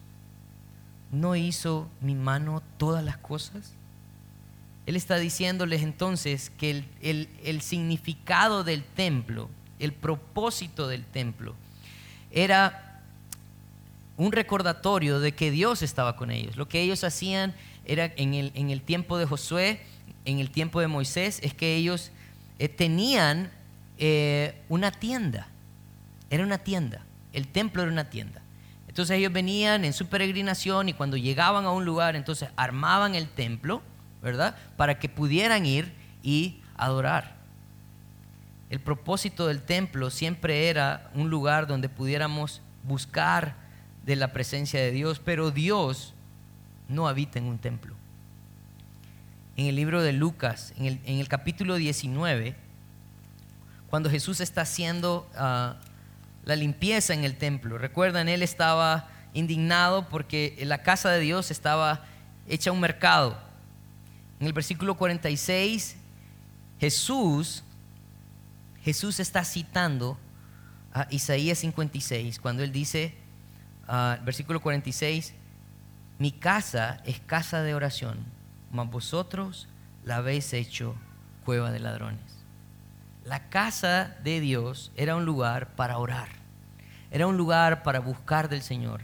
[1.11, 3.73] ¿No hizo mi mano todas las cosas?
[4.87, 11.53] Él está diciéndoles entonces que el, el significado del templo, el propósito del templo,
[12.31, 13.03] era
[14.17, 16.57] un recordatorio de que Dios estaba con ellos.
[16.57, 17.53] Lo que ellos hacían
[17.85, 19.81] era en el, en el tiempo de Josué,
[20.25, 22.09] en el tiempo de Moisés, es que ellos
[22.57, 23.51] eh, tenían
[23.97, 25.47] eh, una tienda.
[26.29, 27.01] Era una tienda.
[27.31, 28.41] El templo era una tienda.
[28.87, 33.27] Entonces ellos venían en su peregrinación y cuando llegaban a un lugar, entonces armaban el
[33.27, 33.81] templo,
[34.21, 34.55] ¿verdad?
[34.77, 37.35] Para que pudieran ir y adorar.
[38.69, 43.55] El propósito del templo siempre era un lugar donde pudiéramos buscar
[44.05, 46.13] de la presencia de Dios, pero Dios
[46.87, 47.95] no habita en un templo.
[49.55, 52.55] En el libro de Lucas, en el, capítulo 19,
[53.93, 55.75] cuando Jesús está haciendo ah,
[56.45, 62.03] la limpieza en el templo, recuerdan, él estaba indignado porque la casa de Dios estaba
[62.47, 63.37] hecha un mercado.
[64.39, 65.95] En el versículo 46,
[66.79, 67.63] Jesús,
[68.81, 70.17] Jesús está citando
[70.91, 73.13] a Isaías 56, cuando él dice,
[73.87, 75.35] Ah, versículo 46,
[76.17, 78.25] mi casa es casa de oración,
[78.71, 79.67] mas vosotros
[80.03, 80.95] la habéis hecho
[81.45, 82.32] cueva de ladrones.
[83.23, 86.27] La casa de Dios era un lugar para orar,
[87.09, 89.01] era un lugar para buscar del Señor.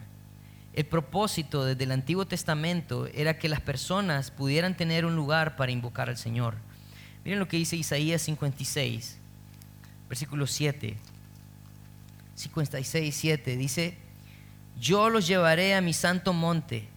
[0.73, 5.71] El propósito desde el Antiguo Testamento era que las personas pudieran tener un lugar para
[5.71, 6.55] invocar al Señor.
[7.23, 9.17] Miren lo que dice Isaías 56,
[10.09, 10.97] versículo 7.
[12.35, 13.97] 56, 7 dice,
[14.79, 16.87] yo los llevaré a mi santo monte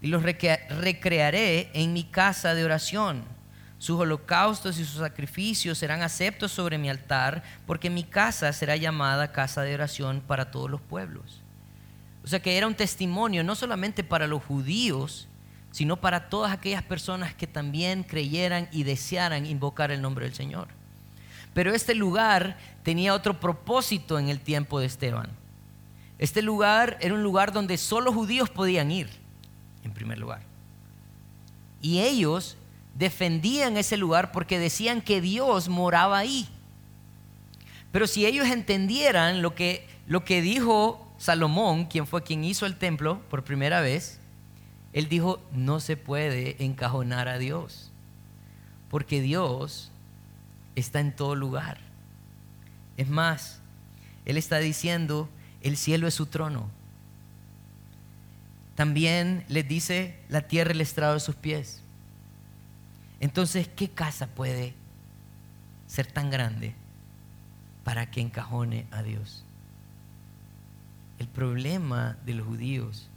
[0.00, 3.35] y los recrearé en mi casa de oración.
[3.78, 9.32] Sus holocaustos y sus sacrificios serán aceptos sobre mi altar, porque mi casa será llamada
[9.32, 11.42] casa de oración para todos los pueblos.
[12.24, 15.28] O sea que era un testimonio no solamente para los judíos,
[15.70, 20.68] sino para todas aquellas personas que también creyeran y desearan invocar el nombre del Señor.
[21.52, 25.30] Pero este lugar tenía otro propósito en el tiempo de Esteban.
[26.18, 29.10] Este lugar era un lugar donde solo judíos podían ir,
[29.84, 30.40] en primer lugar.
[31.82, 32.56] Y ellos
[32.98, 36.48] defendían ese lugar porque decían que Dios moraba ahí.
[37.92, 42.76] Pero si ellos entendieran lo que, lo que dijo Salomón, quien fue quien hizo el
[42.76, 44.20] templo por primera vez,
[44.92, 47.90] él dijo, no se puede encajonar a Dios,
[48.88, 49.90] porque Dios
[50.74, 51.78] está en todo lugar.
[52.96, 53.60] Es más,
[54.24, 55.28] Él está diciendo,
[55.60, 56.70] el cielo es su trono.
[58.74, 61.82] También les dice, la tierra el estrado de sus pies.
[63.20, 64.74] Entonces, ¿qué casa puede
[65.86, 66.74] ser tan grande
[67.84, 69.44] para que encajone a Dios?
[71.18, 73.08] El problema de los judíos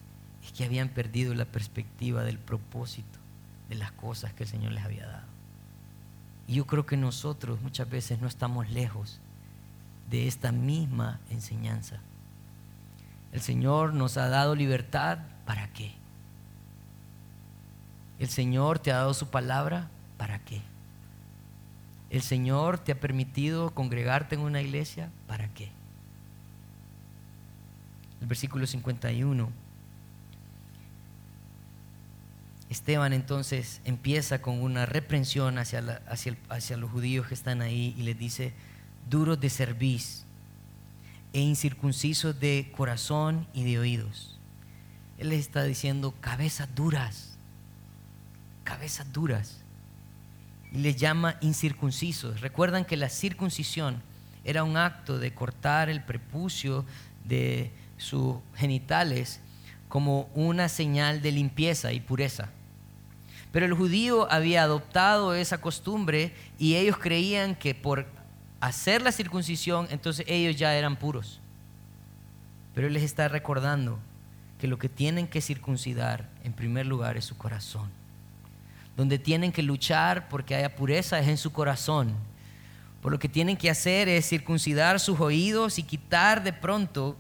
[0.44, 3.20] es que habían perdido la perspectiva del propósito
[3.68, 5.28] de las cosas que el Señor les había dado.
[6.48, 9.20] Y yo creo que nosotros muchas veces no estamos lejos
[10.10, 12.00] de esta misma enseñanza.
[13.32, 15.99] El Señor nos ha dado libertad, ¿para qué?
[18.20, 20.62] El Señor te ha dado su palabra, ¿para qué?
[22.10, 25.70] El Señor te ha permitido congregarte en una iglesia, ¿para qué?
[28.20, 29.50] El versículo 51.
[32.70, 38.54] Esteban entonces empieza con una reprensión hacia, los judíos que están ahí y les dice,
[39.10, 40.26] duros de cerviz
[41.34, 44.40] e incircuncisos de corazón y de oídos.
[45.18, 47.39] Él les está diciendo cabezas duras,
[48.70, 49.58] cabezas duras.
[50.72, 52.40] Y les llama incircuncisos.
[52.42, 54.04] Recuerdan que la circuncisión
[54.44, 56.86] era un acto de cortar el prepucio
[57.26, 59.42] de sus genitales
[59.88, 62.50] como una señal de limpieza y pureza.
[63.52, 68.06] Pero el judío había adoptado esa costumbre y ellos creían que por
[68.60, 71.40] hacer la circuncisión, entonces ellos ya eran puros.
[72.76, 73.98] Pero Él les está recordando
[74.60, 77.99] que lo que tienen que circuncidar en primer lugar es su corazón.
[79.00, 82.14] Donde tienen que luchar porque haya pureza es en su corazón.
[83.02, 87.16] Por lo que tienen que hacer es circuncidar sus oídos y quitar de pronto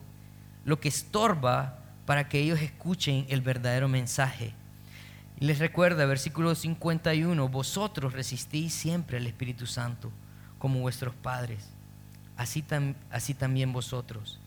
[0.65, 4.53] lo que estorba para que ellos escuchen el verdadero mensaje.
[5.39, 10.11] Y les recuerda, versículo 51, vosotros resistís siempre al Espíritu Santo
[10.57, 11.69] como vuestros padres,
[12.35, 12.61] así,
[13.09, 14.37] así también vosotros.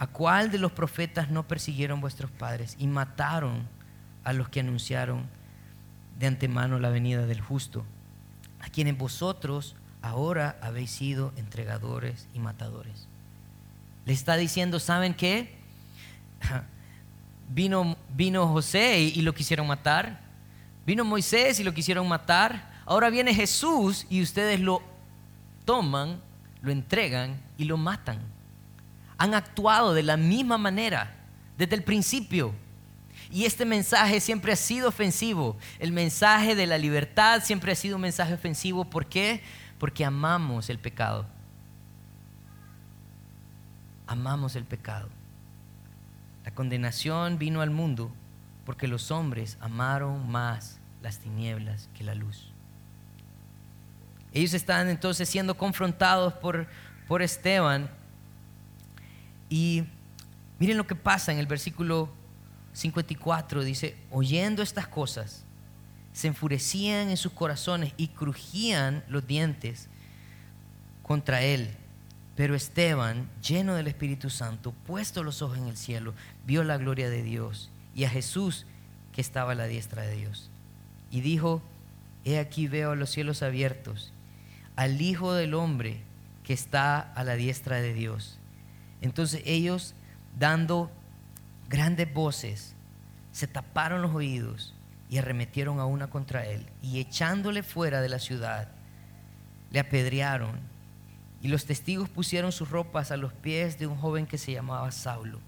[0.00, 3.68] ¿A cuál de los profetas no persiguieron vuestros padres y mataron
[4.24, 5.28] a los que anunciaron
[6.18, 7.84] de antemano la venida del justo?
[8.60, 13.08] A quienes vosotros ahora habéis sido entregadores y matadores.
[14.04, 15.54] Le está diciendo, ¿saben qué?
[17.50, 20.20] Vino, vino José y, y lo quisieron matar.
[20.86, 22.72] Vino Moisés y lo quisieron matar.
[22.86, 24.82] Ahora viene Jesús y ustedes lo
[25.64, 26.20] toman,
[26.62, 28.18] lo entregan y lo matan.
[29.18, 31.14] Han actuado de la misma manera
[31.56, 32.54] desde el principio.
[33.34, 35.56] Y este mensaje siempre ha sido ofensivo.
[35.80, 38.84] El mensaje de la libertad siempre ha sido un mensaje ofensivo.
[38.84, 39.42] ¿Por qué?
[39.80, 41.26] Porque amamos el pecado.
[44.06, 45.08] Amamos el pecado.
[46.44, 48.12] La condenación vino al mundo
[48.64, 52.52] porque los hombres amaron más las tinieblas que la luz.
[54.32, 56.68] Ellos están entonces siendo confrontados por,
[57.08, 57.90] por Esteban.
[59.48, 59.82] Y
[60.60, 62.22] miren lo que pasa en el versículo
[62.74, 63.64] 54.
[63.64, 65.44] Dice, oyendo estas cosas,
[66.12, 69.88] se enfurecían en sus corazones y crujían los dientes
[71.02, 71.74] contra él.
[72.36, 76.14] Pero Esteban, lleno del Espíritu Santo, puesto los ojos en el cielo,
[76.46, 78.66] vio la gloria de Dios y a Jesús
[79.12, 80.50] que estaba a la diestra de Dios.
[81.10, 81.62] Y dijo,
[82.24, 84.12] he aquí veo los cielos abiertos
[84.76, 86.00] al Hijo del Hombre
[86.42, 88.38] que está a la diestra de Dios.
[89.00, 89.94] Entonces ellos,
[90.38, 90.90] dando
[91.74, 92.76] grandes voces,
[93.32, 94.74] se taparon los oídos
[95.10, 96.64] y arremetieron a una contra él.
[96.80, 98.68] Y echándole fuera de la ciudad,
[99.72, 100.60] le apedrearon.
[101.42, 104.92] Y los testigos pusieron sus ropas a los pies de un joven que se llamaba
[104.92, 105.40] Saulo.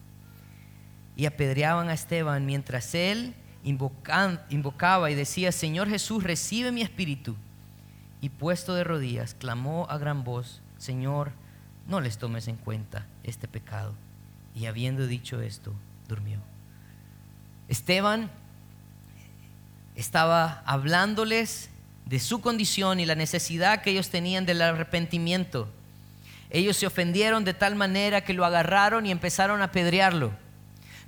[1.15, 7.37] Y apedreaban a Esteban mientras él invocaba y decía, Señor Jesús, recibe mi espíritu
[8.21, 11.31] y puesto de rodillas, clamó a gran voz, Señor,
[11.87, 13.95] no les tomes en cuenta este pecado.
[14.57, 15.73] Y habiendo dicho esto,
[16.09, 16.41] durmió.
[17.69, 18.31] Esteban
[19.95, 21.71] estaba hablándoles
[22.05, 25.69] de su condición y la necesidad que ellos tenían del arrepentimiento.
[26.51, 30.33] Ellos se ofendieron de tal manera que lo agarraron y empezaron a apedrearlo.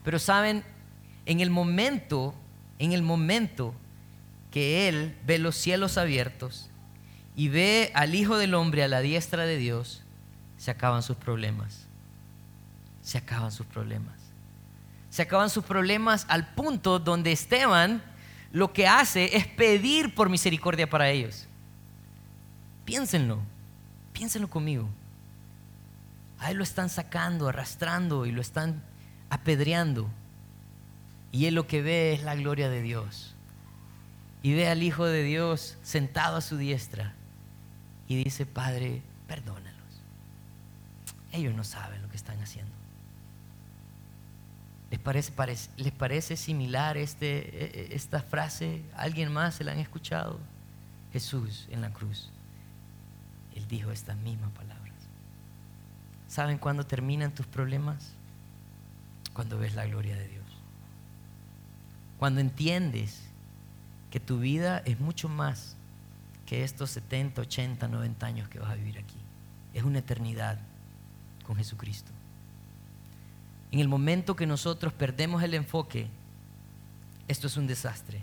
[0.05, 0.65] Pero saben,
[1.27, 2.35] en el momento,
[2.79, 3.75] en el momento
[4.51, 6.71] que él ve los cielos abiertos,
[7.39, 10.03] y ve al Hijo del Hombre a la diestra de Dios,
[10.57, 11.87] se acaban sus problemas.
[13.01, 14.28] Se acaban sus problemas.
[15.19, 18.01] Se acaban sus problemas al punto donde Esteban
[18.53, 21.49] lo que hace es pedir por misericordia para ellos.
[22.85, 23.41] Piénsenlo,
[24.12, 24.89] piénsenlo conmigo.
[26.39, 28.81] A él lo están sacando, arrastrando y lo están
[29.29, 30.09] apedreando.
[31.33, 33.35] Y él lo que ve es la gloria de Dios.
[34.45, 37.12] Y ve al Hijo de Dios sentado a su diestra.
[38.07, 39.83] Y dice, Padre, perdónalos.
[41.33, 42.78] Ellos no saben lo que están haciendo.
[44.91, 45.32] ¿Les parece,
[45.76, 48.82] ¿les parece similar este, e, e, esta frase?
[48.97, 50.41] ¿Alguien más se la han escuchado?
[51.12, 52.30] Jesús en la cruz.
[53.55, 54.95] Él dijo estas mismas palabras.
[56.26, 58.12] ¿Saben cuándo terminan tus problemas?
[59.32, 60.47] Cuando ves la gloria de Dios.
[62.18, 63.22] Cuando entiendes
[64.11, 65.76] que tu vida es mucho más
[66.47, 69.18] que estos 70, 80, 90 años que vas a vivir aquí.
[69.74, 70.59] Es una eternidad
[71.47, 72.11] con Jesucristo.
[73.71, 76.09] En el momento que nosotros perdemos el enfoque,
[77.27, 78.23] esto es un desastre.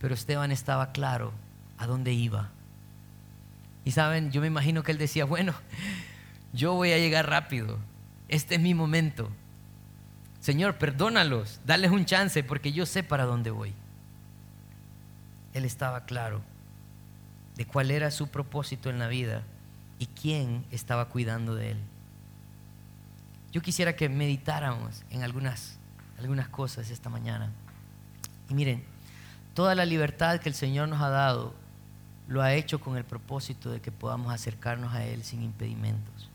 [0.00, 1.32] Pero Esteban estaba claro
[1.76, 2.50] a dónde iba.
[3.84, 5.54] Y saben, yo me imagino que él decía, bueno,
[6.52, 7.78] yo voy a llegar rápido.
[8.28, 9.30] Este es mi momento.
[10.40, 13.74] Señor, perdónalos, dales un chance porque yo sé para dónde voy.
[15.52, 16.42] Él estaba claro
[17.56, 19.42] de cuál era su propósito en la vida
[19.98, 21.78] y quién estaba cuidando de él.
[23.52, 25.78] Yo quisiera que meditáramos en algunas,
[26.18, 27.50] algunas cosas esta mañana.
[28.48, 28.84] Y miren,
[29.54, 31.54] toda la libertad que el Señor nos ha dado
[32.28, 36.28] lo ha hecho con el propósito de que podamos acercarnos a Él sin impedimentos.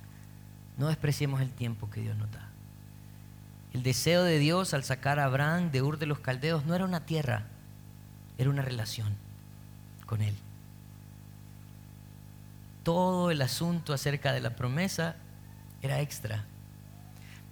[0.78, 2.50] No despreciemos el tiempo que Dios nos da.
[3.74, 6.86] El deseo de Dios al sacar a Abraham de Ur de los Caldeos no era
[6.86, 7.44] una tierra,
[8.40, 9.16] era una relación
[10.08, 10.36] con Él.
[12.84, 15.16] Todo el asunto acerca de la promesa
[15.82, 16.44] era extra.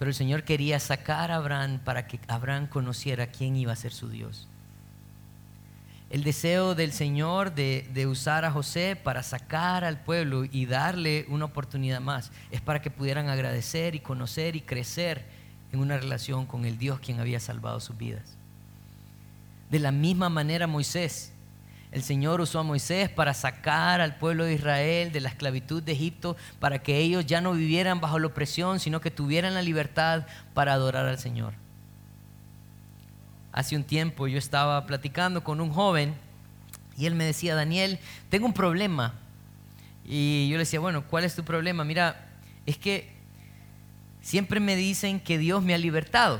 [0.02, 3.93] Pero el Señor quería sacar a Abraham para que Abraham conociera quién iba a ser
[3.93, 4.47] su Dios.
[6.10, 11.28] El deseo del Señor de, de, usar a José para sacar al pueblo y darle
[11.30, 15.24] una oportunidad más es para que pudieran agradecer y conocer y crecer
[15.72, 18.24] en una relación con el Dios quien había salvado sus vidas.
[19.70, 21.32] De la misma manera Moisés,
[21.91, 25.91] el Señor usó a Moisés para sacar al pueblo de Israel de la esclavitud de
[25.91, 30.25] Egipto, para que ellos ya no vivieran bajo la opresión, sino que tuvieran la libertad
[30.53, 31.53] para adorar al Señor.
[33.51, 36.15] Hace un tiempo yo estaba platicando con un joven
[36.97, 39.13] y él me decía, Daniel, tengo un problema.
[40.05, 41.83] Y yo le decía, bueno, ¿cuál es tu problema?
[41.83, 42.29] Mira,
[42.65, 43.11] es que
[44.21, 46.39] siempre me dicen que Dios me ha libertado,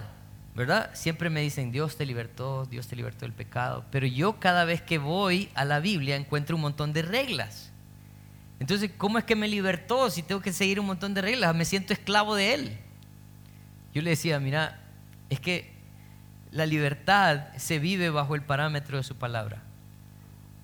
[0.56, 0.92] ¿verdad?
[0.94, 3.86] Siempre me dicen, Dios te libertó, Dios te libertó del pecado.
[3.92, 7.72] Pero yo cada vez que voy a la Biblia encuentro un montón de reglas.
[8.60, 11.56] Entonces, ¿cómo es que me libertó si tengo que seguir un montón de reglas?
[11.56, 12.78] Me siento esclavo de Él.
[13.94, 14.80] Yo le decía, mira,
[15.30, 15.72] es que
[16.52, 19.64] la libertad se vive bajo el parámetro de su palabra.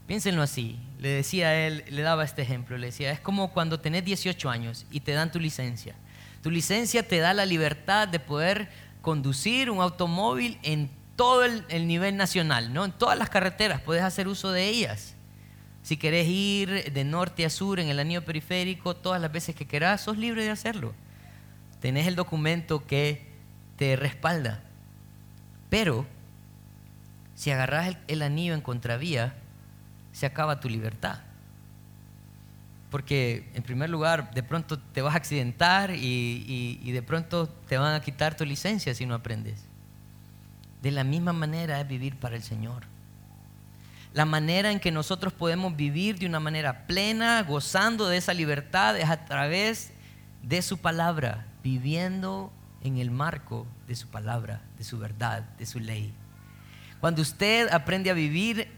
[0.06, 0.80] Piénsenlo así.
[1.00, 4.50] Le decía a él, le daba este ejemplo, le decía, es como cuando tenés 18
[4.50, 5.96] años y te dan tu licencia.
[6.42, 8.70] Tu licencia te da la libertad de poder
[9.08, 12.84] conducir un automóvil en todo el, nivel nacional, ¿no?
[12.84, 15.16] En todas las carreteras puedes hacer uso de ellas.
[15.82, 19.66] Si querés ir de norte a sur en el anillo periférico todas las veces que
[19.66, 20.94] querás, sos libre de hacerlo.
[21.80, 23.32] Tenés el documento que
[23.78, 24.62] te respalda.
[25.70, 26.06] Pero
[27.34, 29.36] si agarras el, anillo en contravía,
[30.12, 31.20] se acaba tu libertad.
[32.90, 37.94] Porque en primer lugar, de pronto te vas a accidentar y, de pronto te van
[37.94, 39.60] a quitar tu licencia si no aprendes.
[40.82, 42.84] De la misma manera es vivir para el Señor.
[44.14, 48.98] La manera en que nosotros podemos vivir de una manera plena, gozando de esa libertad,
[48.98, 49.92] es a través
[50.44, 52.52] de su palabra, viviendo
[52.84, 56.14] en el marco de su palabra, de su verdad, de su ley.
[57.02, 58.70] Cuando usted aprende a vivir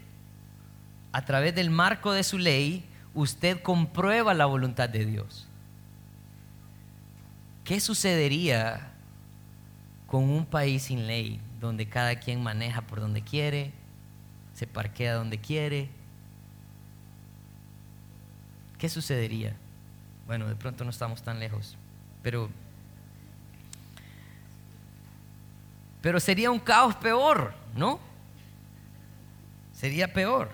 [1.12, 2.84] a través del marco de su ley,
[3.14, 5.46] usted comprueba la voluntad de Dios.
[7.64, 8.92] ¿Qué sucedería
[10.06, 13.72] con un país sin ley, donde cada quien maneja por donde quiere,
[14.54, 15.88] se parquea donde quiere?
[18.78, 19.54] ¿Qué sucedería?
[20.26, 21.76] Bueno, de pronto no estamos tan lejos,
[22.22, 22.50] pero
[26.02, 28.00] Pero sería un caos peor, ¿no?
[29.72, 30.50] Sería peor.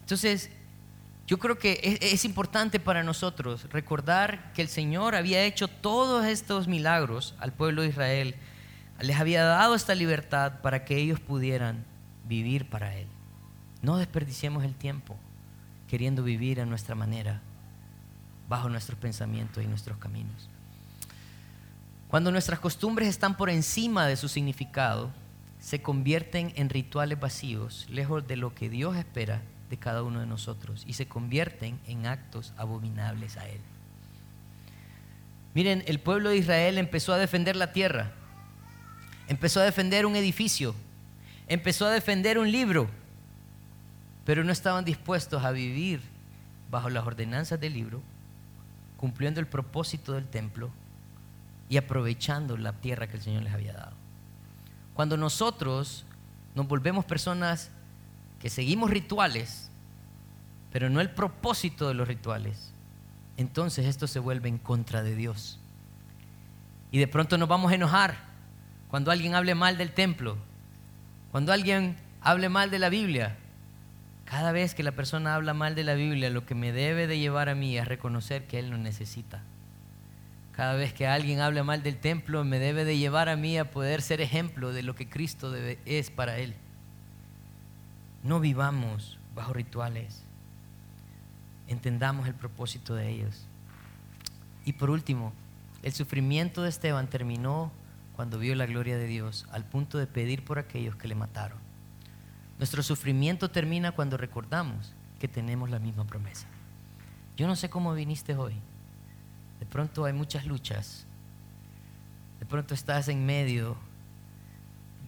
[0.00, 0.50] Entonces,
[1.28, 6.68] yo creo que es, importante para nosotros recordar que el Señor había hecho todos estos
[6.68, 8.34] milagros al pueblo de Israel,
[8.98, 11.84] les había dado esta libertad para que ellos pudieran
[12.26, 13.06] vivir para Él.
[13.82, 15.16] No desperdiciemos el tiempo.
[15.86, 17.40] queriendo vivir a nuestra manera,
[18.46, 20.50] bajo nuestros pensamientos y nuestros caminos.
[22.08, 25.10] Cuando nuestras costumbres están por encima de su significado,
[25.58, 30.26] se convierten en rituales vacíos, lejos de lo que Dios espera de cada uno de
[30.26, 33.60] nosotros, y se convierten en actos abominables a Él.
[35.54, 38.12] Miren, el pueblo de Israel empezó a defender la tierra,
[39.28, 40.74] empezó a defender un edificio,
[41.48, 42.88] empezó a defender un libro,
[44.24, 46.00] pero no estaban dispuestos a vivir
[46.70, 48.02] bajo las ordenanzas del libro,
[48.96, 50.70] cumpliendo el propósito del templo
[51.68, 53.96] y aprovechando la tierra que el Señor les había dado.
[54.94, 56.04] Cuando nosotros
[56.54, 57.70] nos volvemos personas
[58.40, 59.70] que seguimos rituales,
[60.72, 62.72] pero no el propósito de los rituales,
[63.36, 65.58] entonces esto se vuelve en contra de Dios.
[66.90, 68.16] Y de pronto nos vamos a enojar
[68.88, 70.36] cuando alguien hable mal del templo,
[71.30, 73.36] cuando alguien hable mal de la Biblia.
[74.24, 77.18] Cada vez que la persona habla mal de la Biblia, lo que me debe de
[77.18, 79.42] llevar a mí es reconocer que Él lo necesita.
[80.52, 83.70] Cada vez que alguien habla mal del templo, me debe de llevar a mí a
[83.70, 85.54] poder ser ejemplo de lo que Cristo
[85.86, 86.54] es para Él.
[88.22, 90.22] No vivamos bajo rituales.
[91.66, 93.46] Entendamos el propósito de ellos.
[94.64, 95.32] Y por último,
[95.82, 97.70] el sufrimiento de Esteban terminó
[98.16, 101.58] cuando vio la gloria de Dios, al punto de pedir por aquellos que le mataron.
[102.58, 106.48] Nuestro sufrimiento termina cuando recordamos que tenemos la misma promesa.
[107.36, 108.54] Yo no sé cómo viniste hoy.
[109.60, 111.06] De pronto hay muchas luchas.
[112.40, 113.76] De pronto estás en medio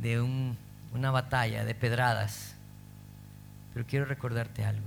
[0.01, 2.55] de una batalla de pedradas.
[3.73, 4.87] Pero quiero recordarte algo.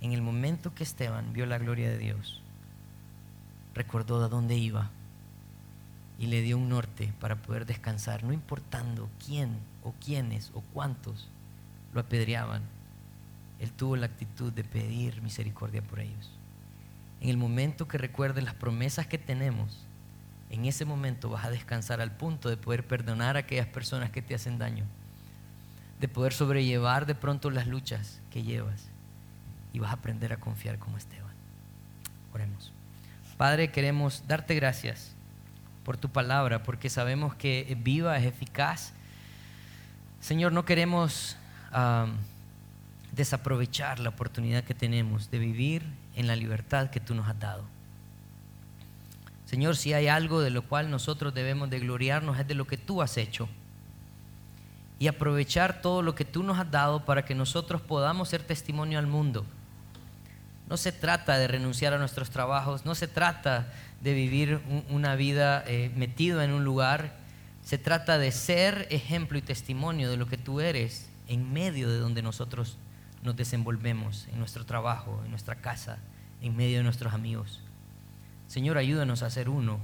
[0.00, 2.42] En el momento que Esteban vio la gloria de Dios,
[3.74, 4.90] recordó de dónde iba
[6.18, 11.28] y le dio un norte para poder descansar, no importando quién o quiénes o cuántos
[11.92, 12.62] lo apedreaban.
[13.58, 16.30] Él tuvo la actitud de pedir misericordia por ellos
[17.20, 19.86] en el momento que recuerdes las promesas que tenemos,
[20.48, 24.22] en ese momento vas a descansar al punto de poder perdonar a aquellas personas que
[24.22, 24.84] te hacen daño,
[26.00, 28.88] de poder sobrellevar de pronto las luchas que llevas
[29.72, 31.34] y vas a aprender a confiar como Esteban.
[32.32, 32.72] Oremos.
[33.36, 35.12] Padre, queremos darte gracias
[35.84, 38.92] por tu palabra, porque sabemos que es viva, es eficaz.
[40.20, 41.36] Señor, no queremos
[43.12, 45.84] desaprovechar la oportunidad que tenemos de vivir
[46.16, 47.64] en la libertad que tú nos has dado.
[49.46, 52.76] Señor, si hay algo de lo cual nosotros debemos de gloriarnos es de lo que
[52.76, 53.48] tú has hecho
[55.00, 58.98] y aprovechar todo lo que tú nos has dado para que nosotros podamos ser testimonio
[58.98, 59.46] al mundo.
[60.68, 63.72] No se trata de renunciar a nuestros trabajos, no se trata
[64.02, 67.16] de vivir una vida eh, metido en un lugar,
[67.64, 71.98] se trata de ser ejemplo y testimonio de lo que tú eres en medio de
[71.98, 72.76] donde nosotros
[73.22, 75.96] nos desenvolvemos en nuestro trabajo, en nuestra casa,
[76.42, 77.60] en medio de nuestros amigos.
[78.48, 79.80] Señor, ayúdanos a ser uno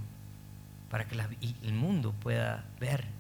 [0.90, 1.16] para que
[1.62, 3.15] el mundo pueda ver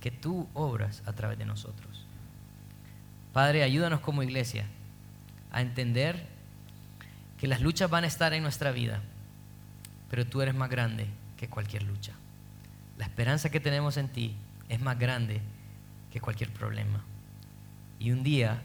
[0.00, 2.06] que tú obras a través de nosotros.
[3.32, 4.66] Padre, ayúdanos como iglesia
[5.52, 6.26] a entender
[7.38, 9.00] que las luchas van a estar en nuestra vida,
[10.10, 12.12] pero tú eres más grande que cualquier lucha.
[12.98, 14.34] La esperanza que tenemos en ti
[14.68, 15.40] es más grande
[16.12, 17.02] que cualquier problema.
[17.98, 18.62] Y un día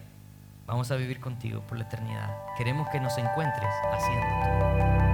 [0.68, 2.36] Vamos a vivir contigo por la eternidad.
[2.58, 5.05] Queremos que nos encuentres haciendo